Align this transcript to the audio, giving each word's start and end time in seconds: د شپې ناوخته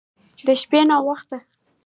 د 0.45 0.47
شپې 0.61 0.81
ناوخته 0.89 1.37